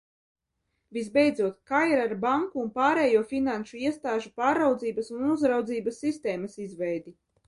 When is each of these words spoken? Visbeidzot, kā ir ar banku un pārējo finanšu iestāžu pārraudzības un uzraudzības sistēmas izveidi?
Visbeidzot, 0.95 1.57
kā 1.71 1.81
ir 1.89 1.99
ar 2.05 2.15
banku 2.23 2.63
un 2.63 2.71
pārējo 2.77 3.21
finanšu 3.33 3.77
iestāžu 3.89 4.31
pārraudzības 4.43 5.13
un 5.19 5.29
uzraudzības 5.35 6.01
sistēmas 6.07 6.57
izveidi? 6.65 7.15